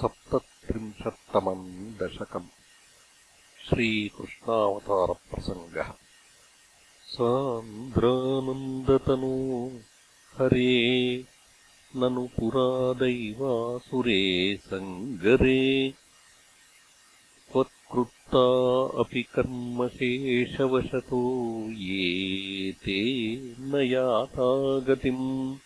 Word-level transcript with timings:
सप्तत्रिंशत्तमम् 0.00 1.98
दशकम्। 1.98 2.46
श्रीकृष्णावतारप्रसङ्गः। 3.68 5.92
सान्द्रानन्दतनो 7.06 9.72
हरे 10.38 11.24
ननु 11.96 12.26
पुरादैवासुरे 12.26 14.60
सङ्गरे। 14.64 15.94
त्वत्कृत्ता 17.52 19.00
अपि 19.00 19.22
कर्मशेषवशतो 19.22 21.64
ये 21.70 22.72
ते 22.72 23.54
न 23.58 23.76
यातागतिम् 23.76 25.56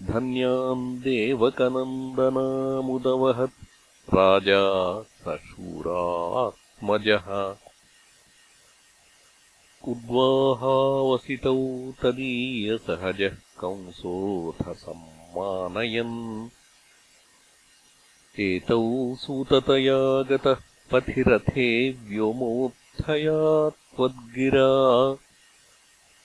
धन्यान् 0.00 0.98
देवकनन्दनामुदवहत् 0.98 3.75
राजा 4.14 5.02
सशूरात्मजः 5.02 7.56
उद्वाहावसितौ 9.88 11.56
तदीयसहजः 12.02 13.28
कंसोऽथ 13.28 14.74
सम्मानयन्। 14.74 16.48
एतौ 18.40 19.14
सूततया 19.14 20.22
गतः 20.22 20.56
पथिरथे 20.92 21.90
व्योमोत्थया 21.90 23.70
त्वद्गिरा 23.70 24.70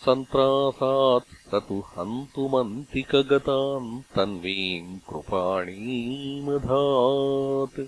सन्त्रासात् 0.05 1.23
स 1.23 1.49
तु 1.53 1.79
हन्तुमन्तिकगताम् 1.79 4.01
तन्वीम् 4.01 4.99
कृपाणीमधात्। 5.09 7.87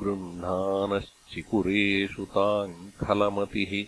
गृह्णानश्चिकुरेषु 0.00 2.24
ताम् 2.24 3.06
खलमतिः 3.06 3.86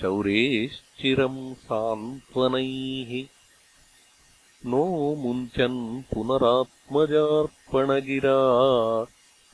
शौरेश्चिरम् 0.00 1.54
सान्त्वनैः। 1.54 3.26
नो 4.66 5.14
मुञ्चन् 5.14 6.02
पुनरात्मजार्पणगिरा 6.02 8.38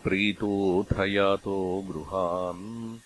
प्रीतोऽथ 0.05 1.01
यातो 1.01 1.85
गृहान् 1.89 2.99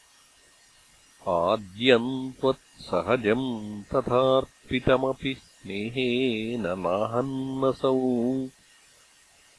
आद्यम् 1.28 2.32
त्वत्सहजम् 2.32 3.82
तथार्पितमपि 3.82 5.34
स्नेहेन 5.34 6.60
नाहन्नसौ। 6.60 8.00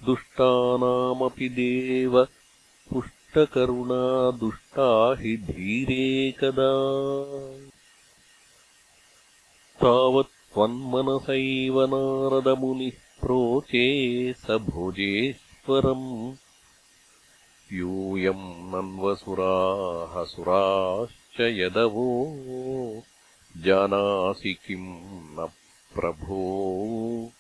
दुष्टानामपि 0.06 1.50
देव 1.50 2.27
दुष्टकरुणा 2.94 4.31
दुष्टा 4.31 5.15
हि 5.19 5.38
धीरे 5.38 6.31
कदा। 6.31 6.73
तावत्त्वन्मनसैव 9.81 11.81
नारदमुनिः 11.81 13.21
प्रोचे 13.21 14.33
स 14.33 14.51
भोजेश्वरम्। 14.51 16.33
यूयम् 17.73 18.44
नन्वसुराः 18.44 20.23
सुराश्च 21.35 21.59
यदवो 21.59 22.35
जानासि 23.57 24.53
किम् 24.53 25.09
न 25.13 25.49
प्रभो? 25.95 27.31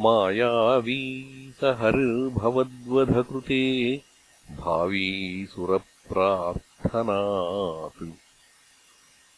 मायावी 0.00 1.54
स 1.60 1.64
हरिर्भवद्वधकृते 1.64 4.02
भावी 4.50 5.46
सुरप्रार्थनात् 5.50 8.08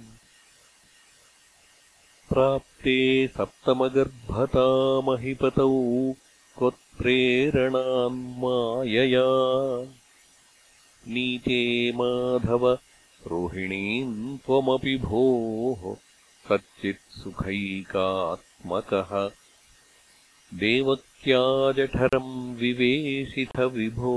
प्राप्ते 2.29 2.95
सप्तमगर्भतामहिपतौ 3.35 5.67
त्वत्प्रेरणान्मायया 6.57 9.27
नीते 11.13 11.59
माधव 11.99 12.63
रोहिणीम् 13.31 14.17
त्वमपि 14.45 14.95
भोः 15.03 15.81
कच्चित्सुखैकात्मकः 16.49 19.11
देवक्याजठरम् 20.63 22.33
विवेशिथ 22.61 23.55
विभो 23.77 24.15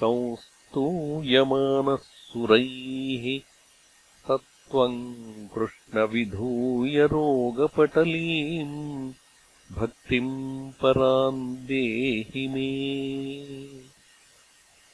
संस्तूयमानः 0.00 2.00
सुरैः 2.08 3.26
सत्त्वम् 4.68 5.48
कृष्णविधूय 5.54 6.96
रोगपटलीम् 7.12 8.74
भक्तिम् 9.76 10.32
पराम् 10.80 11.40
देहि 11.68 12.46
मे 12.54 12.68